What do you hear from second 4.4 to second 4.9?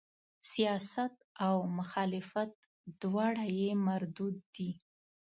دي.